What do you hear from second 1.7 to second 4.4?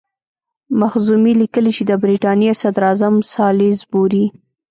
چې د برټانیې صدراعظم سالیزبوري.